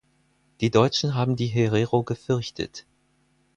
Die 0.61 0.71
Deutschen 0.71 1.13
haben 1.13 1.35
die 1.35 1.45
Herero 1.45 2.01
gefürchtet. 2.01 2.87